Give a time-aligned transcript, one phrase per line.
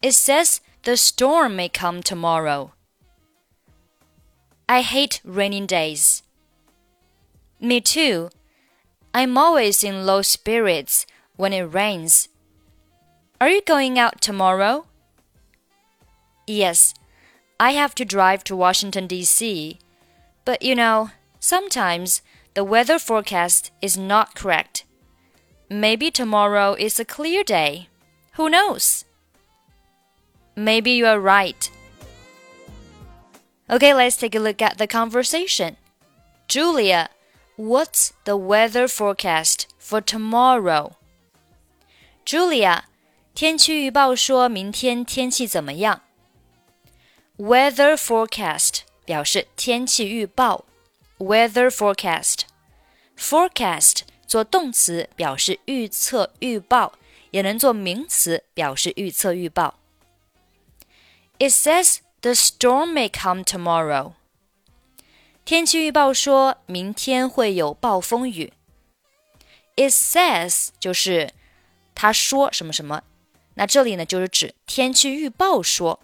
[0.00, 2.70] It says the storm may come tomorrow.
[4.69, 6.23] I hate rainy days.
[7.61, 8.29] Me too.
[9.13, 11.05] I'm always in low spirits
[11.37, 12.27] when it rains.
[13.39, 14.85] Are you going out tomorrow?
[16.45, 16.93] Yes,
[17.59, 19.79] I have to drive to Washington, D.C.
[20.43, 22.21] But you know, sometimes
[22.53, 24.83] the weather forecast is not correct.
[25.69, 27.87] Maybe tomorrow is a clear day.
[28.33, 29.05] Who knows?
[30.55, 31.69] Maybe you are right.
[33.68, 35.76] Okay, let's take a look at the conversation.
[36.48, 37.08] Julia,
[37.56, 40.92] what's the weather forecast for tomorrow?
[42.26, 42.82] Julia,
[43.34, 46.02] 天气预报说明天天气怎么样？
[47.38, 50.64] Weather forecast 表示天气预报。
[51.18, 52.40] Weather forecast
[53.16, 56.92] forecast 做动词表示预测预报，
[57.30, 59.78] 也能做名词表示预测预报。
[61.38, 64.12] It says the storm may come tomorrow.
[65.44, 68.52] 天气预报说明天会有暴风雨。
[69.74, 71.32] It says 就是
[71.94, 73.02] 他说什么什么，
[73.54, 76.00] 那这里呢就是指天气预报说。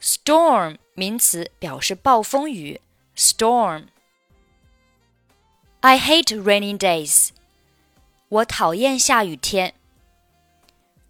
[0.00, 2.80] Storm 名词表示暴风雨。
[3.16, 7.28] Storm。I hate rainy days.
[8.28, 9.74] 我讨厌下雨天。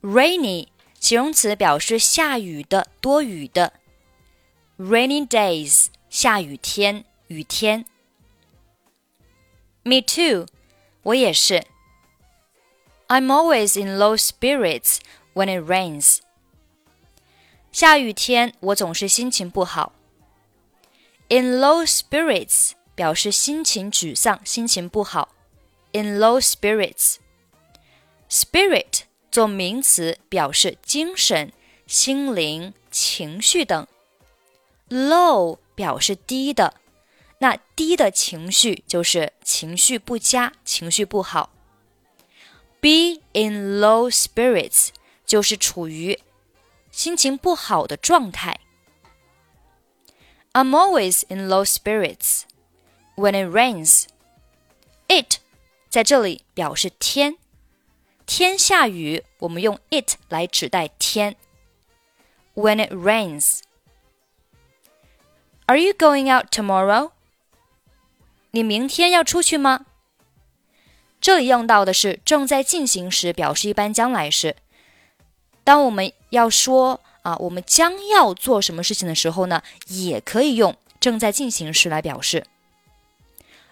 [0.02, 0.68] Rainy
[1.00, 3.72] 形容词表示下雨的、多雨的。
[4.78, 7.84] Rainy days，下雨天、雨天。
[9.82, 10.46] Me too，
[11.02, 11.64] 我也是。
[13.06, 15.00] I'm always in low spirits
[15.34, 16.20] when it rains。
[17.70, 19.92] 下雨天我总是心情不好。
[21.28, 25.34] In low spirits 表示心情沮丧、心情不好。
[25.92, 29.02] In low spirits，spirit。
[29.38, 31.52] 做名词表示精神、
[31.86, 33.86] 心灵、情绪等。
[34.88, 36.74] low 表示低的，
[37.38, 41.50] 那低的情绪就是情绪不佳、情绪不好。
[42.80, 44.90] Be in low spirits
[45.26, 46.20] 就是处于
[46.92, 48.60] 心情不好的状态。
[50.52, 52.42] I'm always in low spirits
[53.16, 54.04] when it rains.
[55.08, 55.38] It
[55.90, 57.36] 在这里表示天。
[58.29, 61.35] 天下雨，我们用 it 来指代天。
[62.53, 63.61] When it rains.
[65.65, 67.09] Are you going out tomorrow?
[68.51, 69.87] 你明天要出去吗？
[71.19, 74.55] 这里用到的是正在进行时，表示一般将来时。
[75.63, 82.45] 当我们要说啊，我们将要做什么事情的时候呢，也可以用正在进行时来表示。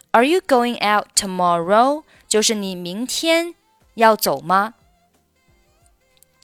[0.10, 2.02] Are you going out tomorrow?
[2.28, 3.54] 就是你明天。
[3.97, 4.75] 要走吗？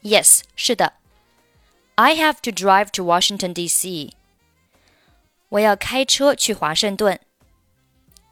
[0.01, 0.93] Yes，是的。
[1.95, 4.13] I have to drive to Washington D.C.
[5.49, 7.19] 我要开车去华盛顿。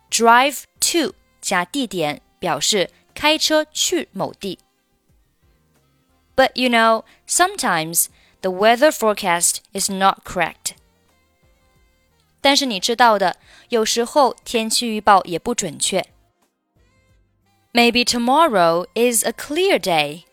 [0.09, 4.59] Drive to 加地点表示开车去某地。
[6.35, 8.07] But you know, sometimes
[8.41, 10.75] the weather forecast is not correct.
[12.39, 13.37] 但是你知道的，
[13.69, 16.05] 有时候天气预报也不准确。
[17.73, 20.23] Maybe tomorrow is a clear day.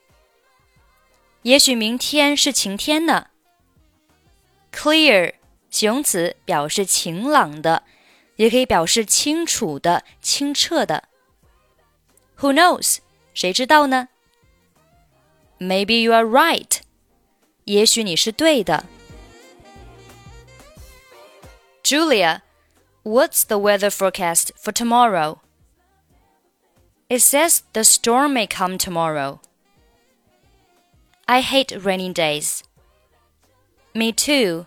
[1.42, 3.26] 也许明天是晴天呢。
[4.72, 5.34] Clear
[5.68, 7.82] 形容词表示晴朗的，
[8.36, 11.04] 也可以表示清楚的、清澈的。
[12.38, 12.98] Who knows？
[13.34, 14.08] 谁知道呢？
[15.58, 16.78] Maybe you are right。
[17.64, 18.86] 也许你是对的。
[21.82, 22.40] Julia,
[23.02, 25.38] what's the weather forecast for tomorrow?
[27.09, 29.41] It says the storm may come tomorrow.
[31.27, 32.63] I hate rainy days.
[33.95, 34.65] Me too.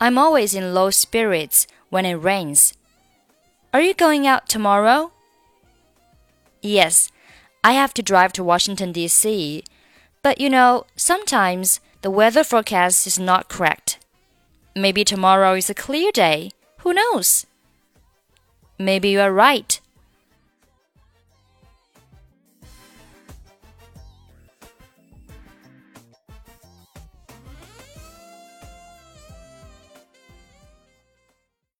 [0.00, 2.74] I'm always in low spirits when it rains.
[3.72, 5.12] Are you going out tomorrow?
[6.60, 7.12] Yes,
[7.62, 9.62] I have to drive to Washington, D.C.
[10.22, 13.98] But you know, sometimes the weather forecast is not correct.
[14.74, 16.50] Maybe tomorrow is a clear day.
[16.78, 17.46] Who knows?
[18.78, 19.80] Maybe you are right.